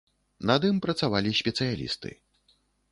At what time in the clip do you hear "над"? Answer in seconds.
0.51-0.65